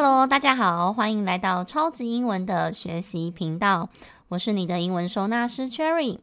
[0.00, 3.88] Hello，大家好，欢迎来到超级英文的学习频道。
[4.28, 6.20] 我是你的英文收纳师 Cherry。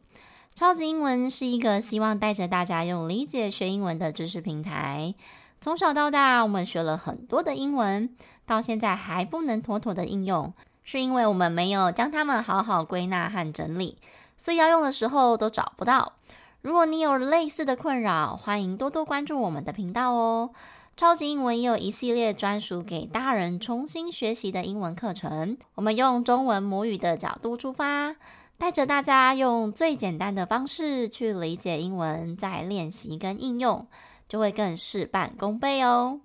[0.54, 5.14] 超级英文是一个希望带着大家用理解学英文的知识平台。
[5.60, 8.16] 从小到大，我们学了很多的英文，
[8.46, 13.98] 到现在还不能妥妥的应用，是因为我们没有将它们好好归纳和整理，
[14.38, 16.14] 所以要用的时候都找不到。
[16.62, 20.52] 如果你有类似的困扰，欢迎多多关注我们的频道哦。
[20.96, 25.58] 超级英文也有一系列专属给大人重新学习的英文课程。
[25.74, 28.16] 我们用中文母语的角度出发，
[28.56, 33.86] 带着大家用最简单的方式去理解英文，再练习跟应用，
[34.26, 36.18] 就会更事半功倍哦。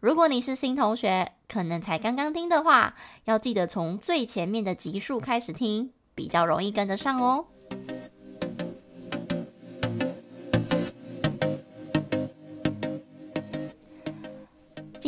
[0.00, 7.44] 如果你是新同学，可能才刚刚听的话，要记得从最前面的集数开始听，比较容易跟得上哦。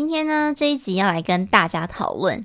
[0.09, 2.43] 今天呢，这一集要来跟大家讨论，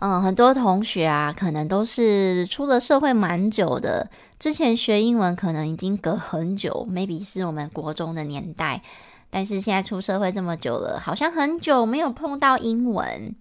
[0.00, 8.82] 嗯，很多同学啊，可能都是出了社会蛮久的，之前学英文可能已经隔很久，maybe 是我们国中的年代，
[9.30, 13.34] 但是现在出社会这么久了，好像很久没有碰到英文。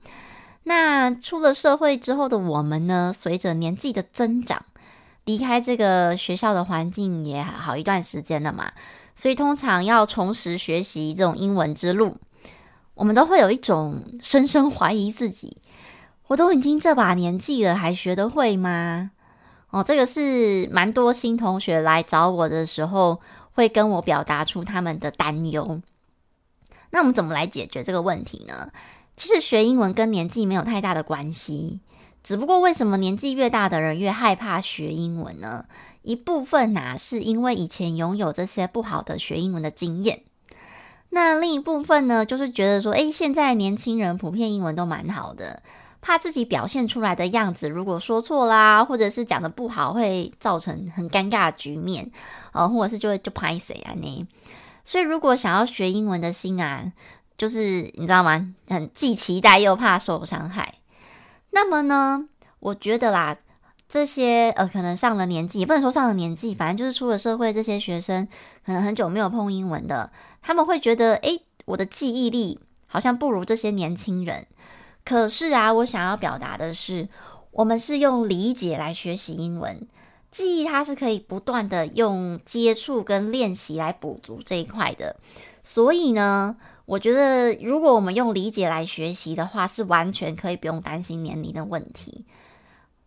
[0.64, 4.64] 那出了社会之后的我们呢，随着年纪的增长，
[5.26, 8.72] 离开这个学校的环境也好一段时间了嘛，
[9.16, 12.16] 所以通常要重拾学习这种英文之路。
[13.00, 15.62] 我们都会有一种深深怀疑自己，
[16.28, 19.12] 我都已经这把年纪了，还学得会吗？
[19.70, 23.22] 哦，这个是蛮多新同学来找我的时候，
[23.54, 25.82] 会跟我表达出他们的担忧。
[26.90, 28.70] 那我们怎么来解决这个问题呢？
[29.16, 31.80] 其实学英文跟年纪没有太大的关系，
[32.22, 35.66] 只不过为什么年纪越大的人越害怕学英文呢？
[36.02, 40.24] 一部分呐，是因为以前拥有这些不好的学英文的经验。
[41.12, 45.62] 那另一部分呢，就是觉得说，诶，现在年轻人普遍英文都蛮好的，
[46.02, 52.12] 怕自己表现出来的样子如果说错啦，或者是讲得不好，会造成很尴尬的局面，
[52.54, 54.28] 呃，或者是就会就拍谁啊呢？
[54.86, 56.92] 所以如果想要学英文的心啊，
[57.38, 58.54] 就是你知道吗？
[58.68, 60.76] 很既期待又怕受伤害。
[61.50, 62.28] 那么呢，
[62.60, 63.36] 我觉得啦，
[63.88, 68.28] 这些呃，可能上了年纪，也不能说上了年纪，反正就是出了社会，这些学生
[68.64, 70.12] 可能很久没有碰英文的。
[70.42, 74.48] 他们会觉得，诶，我的记忆力好像不如这些年轻人。
[75.06, 77.08] 可是啊，我想要表达的是，
[77.52, 79.88] 我们是用理解来学习英文，
[80.30, 85.16] 记忆它是可以不断的用接触跟练习来补足这一块的。
[85.64, 92.26] 所以呢，我觉得如果我们用理解来学习的话，是完全可以不用担心年龄的问题，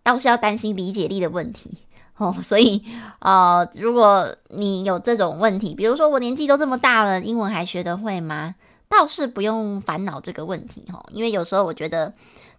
[0.02, 1.78] 倒是要担心理解力的问题。
[2.22, 2.84] 哦， 所以，
[3.18, 8.54] 呃，如果你有这种问题，比如说我年纪都这么大了，英文还学得会吗？
[8.88, 12.12] 倒是不用烦恼这个问题哈，因为有时候我觉得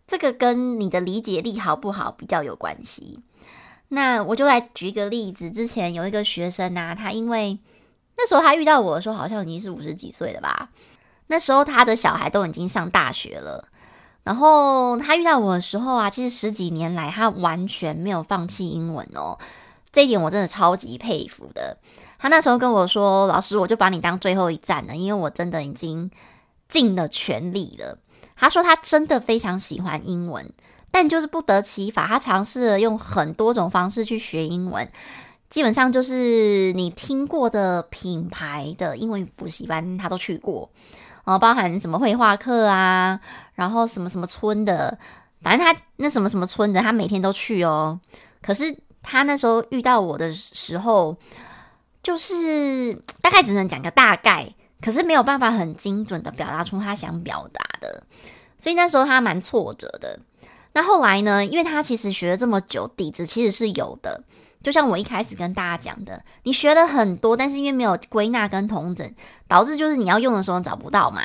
[0.07, 3.19] 这个跟你的理解力好不好比较有关系。
[3.89, 7.59] 那我就来举一个例子，之前有一个学生啊，他因为
[8.17, 10.69] 那时候他遇到我的时候，好像已经是五十几岁了吧，
[11.27, 13.67] 那时候他的小孩都已经上大学了。
[14.23, 19.37] 然后他遇到我的时候啊，其实十几年来他完全没有放弃英文哦，
[19.91, 21.77] 这一点我真的超级佩服的。
[22.17, 26.09] 他那时候跟我说：“老师，我就把你当最后一站了，因为我真的已经
[26.69, 27.97] 尽了全力了。”
[28.37, 30.53] 他说他真的非常喜欢英文，
[30.89, 32.07] 但就是不得其法。
[32.07, 34.89] 他尝试了用很多种方式去学英文，
[35.49, 40.69] 基本上就是你听过的品牌的英文补习班他都去过。
[41.25, 43.19] 哦，包含什么绘画课啊，
[43.55, 44.97] 然后什么什么村的，
[45.41, 47.99] 反正他那什么什么村的，他每天都去哦。
[48.41, 51.15] 可是他那时候遇到我的时候，
[52.01, 58.03] 就是大概只能讲个大概，可是没有办法很精准的表达出他想表达的，
[58.57, 60.19] 所以那时候他蛮挫折的。
[60.73, 64.23] 那后来呢，因为他其实学了这么久，底子其实是有的。
[64.63, 69.13] 就像我一开始跟大家讲的，你学了很多，但是因为没有归纳跟统整，
[69.47, 71.21] 导致就是你要用的时候找不到嘛。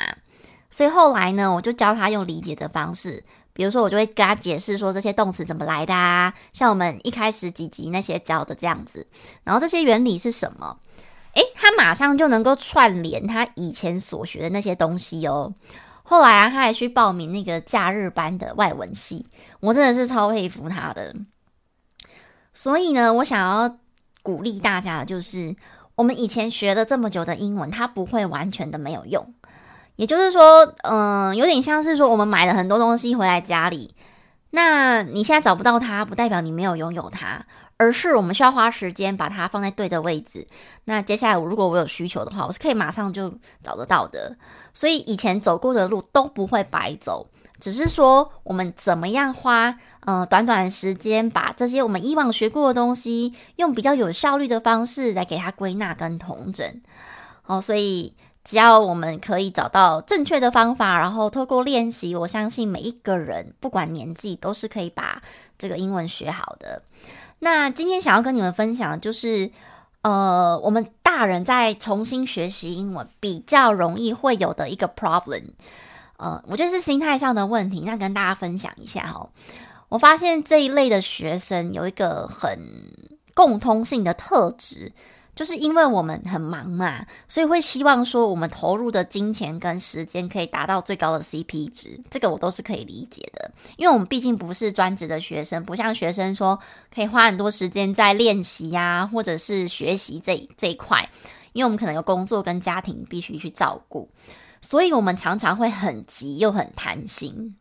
[0.69, 3.23] 所以后来呢，我就教他用理解的方式，
[3.53, 9.07] 比如说我就会跟他解释说这些动词怎么来的啊，像我们一开始几集那些教的这样子，
[9.43, 10.77] 然后这些原理是什么？
[11.33, 15.53] 诶，他马上就能够串联他以前所学的那些东西哦。
[16.03, 19.25] 后来啊，他还去报名那个假日班的外文系，
[19.59, 21.15] 我真的是超佩服他的。
[22.53, 23.77] 所以呢，我想要
[24.21, 25.55] 鼓励大家的就是，
[25.95, 29.33] 我们以前学了这么久的英文，它不会完全的没有用。
[29.95, 33.93] 也就是说，嗯，有点像是说，我们买了很多东西回来家里，
[34.51, 37.45] 那你现在找不到它，不代表你没有拥有它，
[37.77, 40.47] 而是我们需要花时间把它放在对的位置。
[40.85, 44.37] 那接下来我，如果我有需求的话，我是可以马上就找得到的。
[44.73, 47.27] 所以以前走过的路都不会白走。
[47.59, 56.81] 只是说我们怎么样花呃短短的时间，把这些我们以往学过的东西，用比较有效率的方式来给它归纳跟统整。
[57.45, 65.21] 哦，所以只要我们可以找到正确的方法，然后透过练习，我相信每一个人不管年纪都是可以把
[65.57, 66.81] 这个英文学好的。
[67.39, 69.51] 那今天想要跟你们分享的就是，
[70.01, 75.43] 呃，我们大人在重新学习英文比较容易会有的一个 problem。
[76.19, 79.29] 呃，我觉得是心态上的问题，那跟大家分享一下哦。
[79.87, 82.59] 我发现这一类的学生有一个很
[83.33, 84.91] 共通性的特质，
[85.33, 93.49] 就是因为我们很忙嘛，所以会希望说我们投入的金钱跟时间可以达到最高的 CP 值，这个我都是可以理解的。
[93.77, 96.59] 因为我们毕竟不是专职的学生，不像学生说
[96.93, 101.09] 可以花很多时间在练习呀，或者是学习这这一块，
[101.53, 104.09] 因为我们可能有工作跟家庭必须去照顾。
[104.61, 107.55] 所以我们常常会很急又很贪心，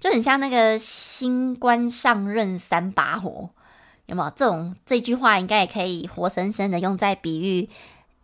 [0.00, 3.50] 就很像那个新官上任三把火，
[4.06, 4.30] 有没有？
[4.34, 7.68] 这种这句话应该也可以活生生的用在比喻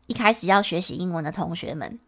[0.07, 1.99] 一开始要学习英文的同学们，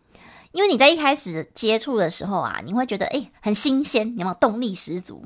[0.52, 5.22] 因为你在一开始接触的时候啊，你会觉得诶很新鲜，有没有动力十足？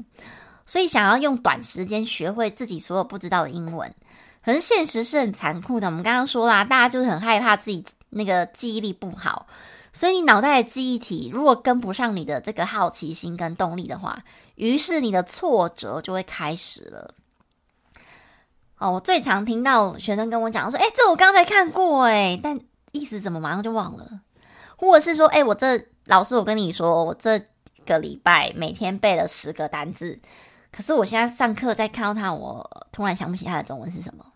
[0.67, 3.95] 所以想要用短时间学会自己所有不知道的英文，
[4.45, 5.87] 可是现实是很残酷的。
[5.87, 9.47] 我们刚刚说啦，大家就是很害怕自己那个记忆力不好。
[9.95, 14.25] 所以你脑袋的记忆体如果跟不上你的这个好奇心跟动力的话，
[14.57, 17.15] 于是你的挫折就会开始了。
[18.79, 22.59] 哦，我最常听到学生跟我讲说：“诶，这我刚才看过，诶，但
[22.91, 24.21] 意思怎么马上就忘了？”
[24.77, 27.41] 或者是说：“诶，我这老师，我跟你说，我这
[27.87, 30.21] 个礼拜每天背了十个单字，
[30.73, 34.27] 可是我现在上课再看到他，我突然想不起他的中文是什么。”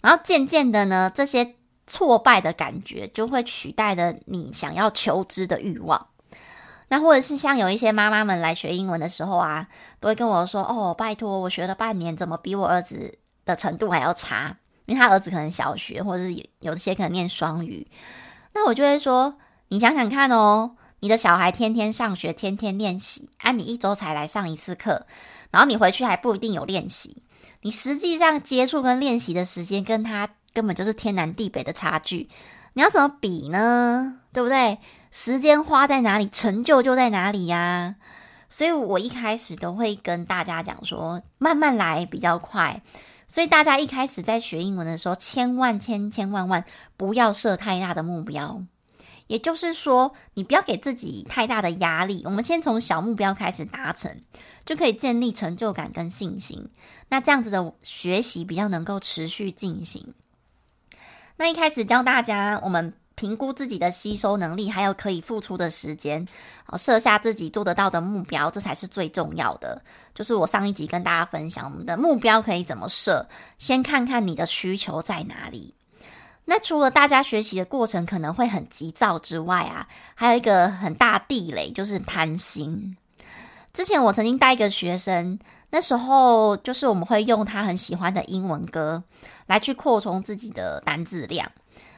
[0.00, 1.56] 然后渐渐的呢，这些。
[1.86, 6.08] 挫败的感觉就会取代了你想要求知的欲望。
[6.88, 9.68] 那或者是像有一些妈妈们来学英文的时候啊，
[10.00, 14.56] 都会跟我说：“哦，拜托，我学了半年，怎么比我儿子的程度还要差？
[14.84, 17.90] 因为他儿子可能小学，或者是有有些可能念双语。”
[18.52, 19.36] 那我就会说
[19.68, 25.06] ：“你想想看哦，你的小孩天天上学，天天练习，啊，你一周才来上一次课，
[25.50, 27.22] 然后你回去还不一定有练习，
[27.62, 32.30] 你实际上接触跟练习的时间跟他。”根本就是天南地北的差距，
[32.72, 34.20] 你要怎么比呢？
[34.32, 34.78] 对不对？
[35.10, 37.96] 时间花在哪里，成就就在哪里呀。
[38.48, 42.82] 所以我一开始都会跟大家讲说，慢慢来比较快。
[43.26, 46.64] 所以大家一开始在学英文的时候，千万千千万万
[46.96, 48.62] 不要设太大的目标。
[49.26, 52.22] 也就是说，你不要给自己太大的压力。
[52.26, 54.20] 我们先从小目标开始达成，
[54.64, 56.68] 就可以建立成就感跟信心。
[57.08, 60.14] 那这样子的学习比较能够持续进行。
[61.36, 66.26] 那一开始教大家，我们评估自己的吸收能力，还有可以付出的时间，
[66.64, 69.82] 好，设下自己做得到的目标，这才是最重要的。
[70.14, 73.26] 就是我上一集跟大家分享，我们的目标可以怎么设，
[73.58, 75.74] 先看看你的需求在哪里。
[76.44, 82.96] 那除了大家学习的过程可能会很急躁之外啊，还有一个很大地雷就是贪心。
[83.72, 85.38] 之前我曾经带一个学生，
[85.70, 89.02] 那时候就是我们会用他很喜欢的英文歌。
[89.46, 91.50] 来去扩充自己的单字量。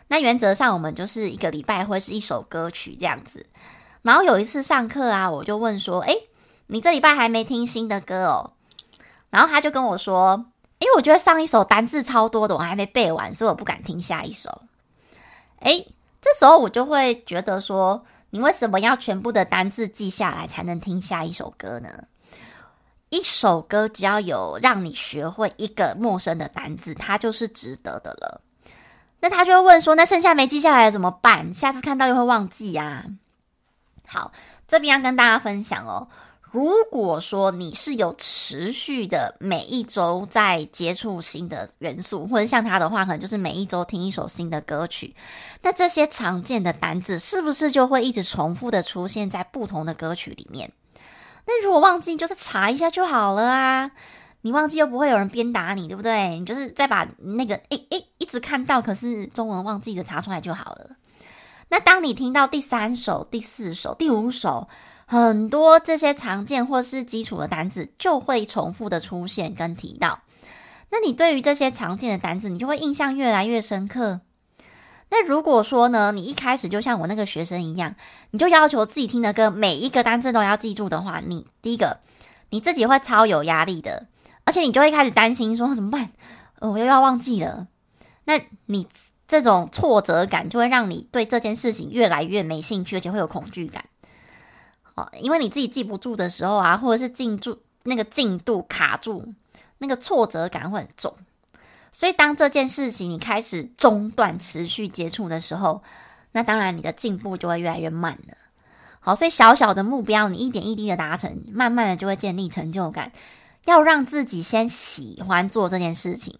[0.08, 3.46] 那原则上，我们就是一个礼拜会是一首歌曲这样子。
[4.02, 6.28] 然后有一次上课啊，我就问说：“诶，
[6.68, 8.52] 你这礼拜还没听新的歌哦？”
[9.30, 10.46] 然后他就跟我说
[10.78, 14.62] ：“因为我觉得上一首单字超多的，我还没背完，所以我不敢听下一首。”
[15.58, 15.88] 诶，
[16.22, 21.88] 这时候我就会觉得说：“你为什么要全部的单字记下来才能听下一首歌呢？”
[23.10, 28.40] 一首歌只要有让你学会一个陌生的单字，它就是值得的了。
[29.20, 31.52] 那他就会问说：“那剩下没记下来的怎么办？
[31.54, 33.06] 下次看到又会忘记呀？”
[34.06, 34.30] 好，
[34.68, 36.08] 这边要跟大家分享哦。
[36.42, 45.14] 如果说你是有持续的每一周在接触新的元素，或者像他的话，可能就是每一周听一首新的歌曲，
[45.62, 50.72] 那这些常见的单字是不是就会一直重复的出现在不同的歌曲里面？
[51.46, 53.90] 那如果忘记，就是查一下就好了啊！
[54.42, 56.38] 你忘记又不会有人鞭打你，对不对？
[56.38, 60.90] 你就是再把那个诶诶一直看到，可是中文忘记的查出来就好了。
[61.68, 64.68] 那当你听到第三首、第四首、第五首，
[65.06, 70.20] 很多这些常见或是基础的单字就会重复的出现跟提到。
[70.90, 74.20] 那你对于这些常见的单字，你就会印象越来越深刻。
[75.08, 77.94] 那如果说呢，你一开始就像我那个学生一样，
[78.30, 81.98] 你就要求自己听的歌每一个单字都要记住的话，你第一个
[82.50, 84.06] 你自己会超有压力的，
[84.44, 86.10] 而且你就会开始担心说怎么办？
[86.60, 87.68] 我又要忘记了。
[88.24, 88.88] 那你
[89.28, 93.84] 这种挫折感就会让你对这件事情越来越没兴趣，而且会有恐惧感。
[94.96, 99.32] 哦，因为你自己记不住的时候啊，或者是进度那个进度卡住，
[99.78, 101.14] 那个挫折感会很重。
[101.96, 105.82] 所以当这件事情你开始中断持续接触的时候，
[106.32, 108.36] 那当然你的进步就会越来越慢了。
[109.00, 113.12] 好，所以小小的目标你一点一滴的达成，慢慢的就会建立成就感。
[113.64, 116.38] 要让自己先喜欢做这件事情，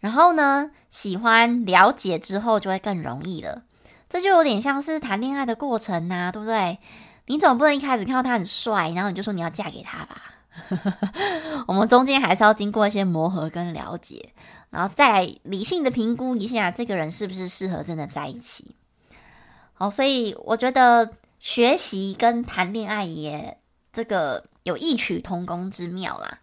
[0.00, 3.62] 然后呢，喜欢了解之后就会更容易了。
[4.10, 6.78] 这就有点像是谈恋爱的过程呐，对不对？
[7.28, 10.22] 你总不能一开始看到他很帅，然后你就说你要嫁给他吧？
[11.66, 14.34] 我们中间还是要经过一些磨合跟了解，
[14.70, 18.74] 然后再理性的评估一下这个人是不是适合真的在一起。
[19.74, 23.58] 好，所以我觉得学习跟谈恋爱也
[23.92, 26.38] 这个有异曲同工之妙啦。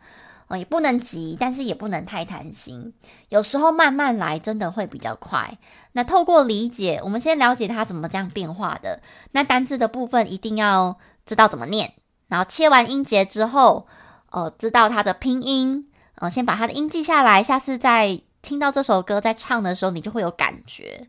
[0.47, 2.93] 哦，也不能急，但是也不能太贪心。
[3.29, 5.57] 有时候慢慢来，真的会比较快。
[5.93, 9.01] 那透过理解，我们先了解它怎么这样变化的。
[9.31, 11.93] 那单字的部分一定要知道怎么念，
[12.27, 13.87] 然后切完音节之后，
[14.29, 17.43] 呃，知道它的拼音，呃，先把它的音记下来。
[17.43, 21.07] 下次再听到这首歌在唱的时候，你就会有感觉。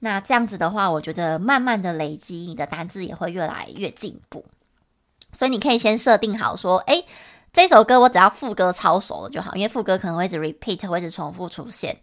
[0.00, 4.44] 那这样子的话，我觉得慢慢的累积，你的单字也会越来越进步。
[5.32, 7.04] 所以你可以先设定好说，诶。
[7.50, 11.96] 这首歌我只要副歌抄熟了就好，因为副歌可能会一直 repeat，会一直重复出现。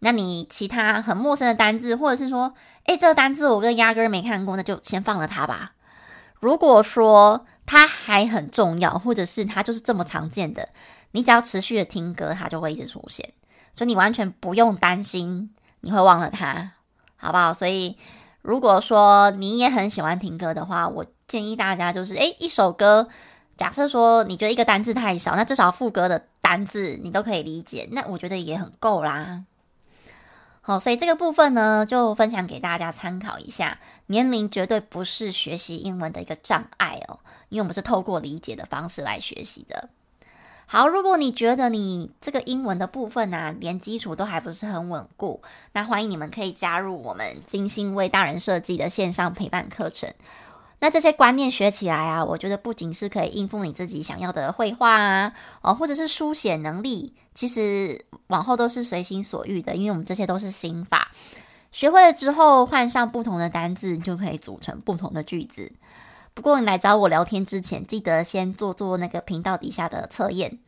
[0.00, 2.52] 那你其他很陌生的单字，或者是说，
[2.84, 5.72] 哎，这个单字我跟压根没看过，那就先放了它吧。
[6.40, 10.68] 如果说它还很重要，或者是它就是这么常见的，
[11.12, 13.32] 你只要持续的听歌，它就会一直出现。
[13.72, 16.72] 所以你完全不用担心你会忘了它，
[17.16, 17.54] 好不好？
[17.54, 17.96] 所以
[18.42, 23.08] 如果说你也很喜欢听歌的话，我建议大家就是，哎，一首歌。
[23.56, 29.44] 假设说你觉得一个单字太少，那至少副歌的单字你都可以理解，那我觉得也很够啦。
[30.60, 33.78] 好，所以这个部分呢，就分享给大家参考一下。
[34.06, 39.88] 年龄绝对不是学习英文的一个障碍哦，因为我们是透过理解的方式来学习的。
[40.70, 45.40] 好，如果你觉得你这个英文的部分呢、啊，连基础都还不是很稳固，
[45.72, 50.12] 那欢迎你们可以加入我们精心为大人设计的线上陪伴课程。
[50.80, 55.32] 那这些观念学起来啊，我觉得不仅是可以应付你自己想要的绘画啊，
[55.62, 61.10] 哦，或者是书写能力，其实往后都是随心所欲的，因为我们这些都是心法。
[61.72, 65.72] 学会了之后，换上不同的单字，就可以组成不同的句子。
[66.38, 70.60] 不过你来找我聊天之前，记得先做做那个频道底下的测验。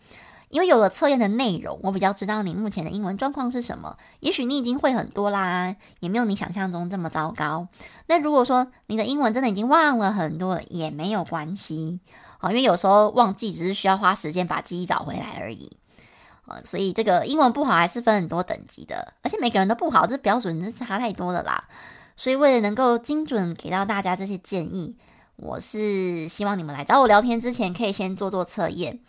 [0.48, 3.96] 因为有了测验的内容，我比较知道你目前的英文状况是什么。
[4.18, 7.68] 也许你已经会很多啦，也没有你想象中这么糟糕。
[8.08, 12.00] 那如果说你的英文真的已经忘了很多了，也没有关系
[12.38, 15.70] 啊，因为有时候忘记只是需要花时间把记忆找回来而已。
[16.48, 21.68] 呃，所以这个英文不好还是分很多等级的，而且每个人都不好，这标准是差太多了啦。
[22.16, 24.96] 所以为了能够精准给到大家这些建议，
[25.42, 29.00] 我是希望你们来找我聊天之前，可以先做做测验。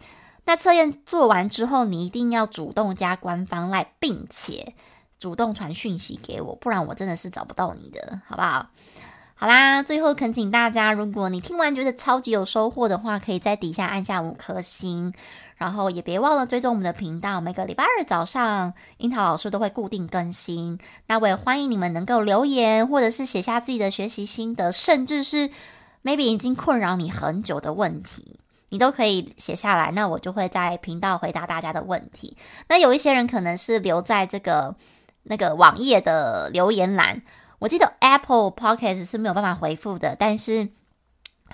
[0.46, 4.74] 那测验做完之后，你一定要主动加官方来并且
[5.20, 8.68] 主动传讯息给我，不然我真的是找不到你的，好不好？
[9.36, 15.14] 好啦，最后恳请大家，如果你听完觉得超级有收获的话，可以在底下按下五颗星，
[15.58, 20.80] 然后也别忘了追踪我们的频道，每个礼拜二早上，樱桃老师都会固定更新。
[21.08, 25.50] 那我也欢迎你们能够留言，或者是写下自己的学习心得，甚至是
[26.04, 28.40] maybe 已经困扰你很久的问题。
[28.70, 32.38] 你都可以写下来，那我就会在频道回答大家的问题。
[32.70, 34.76] 那有一些人可能是留在这个
[35.24, 37.22] 那个网页的留言栏，
[37.60, 40.70] 我记得 Apple Podcast 是没有办法回复的，但是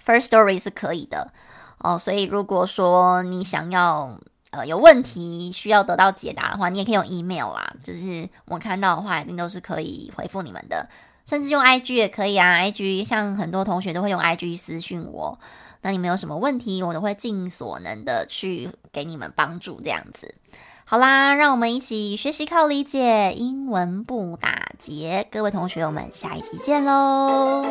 [0.05, 1.33] First Story 是可以的
[1.79, 1.97] 哦。
[1.97, 4.19] 所以如果说你想要
[4.51, 10.87] 呃有问题需要得到解答的话，你也可以用 email 啦，就是我看到的话一定都是可以回复你们的，
[11.27, 12.57] 甚至用 IG 也可以啊。
[12.61, 15.37] IG 像很多同学都会用 IG 私讯我。
[15.81, 19.79] 那你们有什么问题，我都会尽所能的去给你们帮助。
[19.81, 20.33] 这样子，
[20.85, 25.27] 好啦，让我们一起学习靠理解，英文不打结。
[25.29, 27.65] 各位同学，我们下一期见喽！